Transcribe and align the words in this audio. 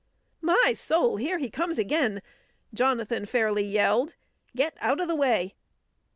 "My 0.41 0.73
soul! 0.73 1.17
Here 1.17 1.37
he 1.37 1.51
comes 1.51 1.77
again!" 1.77 2.23
Jonathan 2.73 3.27
fairly 3.27 3.61
yelled. 3.63 4.15
"Get 4.55 4.75
out 4.79 4.99
o' 4.99 5.05
the 5.05 5.13
way!" 5.13 5.53